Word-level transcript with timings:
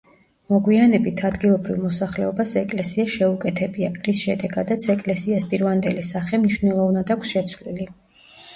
მოგვიანებით 0.51 1.19
ადგილობრივ 1.27 1.81
მოსახლეობას 1.87 2.53
ეკლესია 2.61 3.05
შეუკეთებია, 3.17 3.91
რის 4.09 4.23
შედეგადაც 4.29 4.89
ეკლესიას 4.97 5.47
პირვანდელი 5.55 6.09
სახე 6.11 6.43
მნიშვნელოვნად 6.43 7.17
აქვს 7.19 7.39
შეცვლილი. 7.39 7.91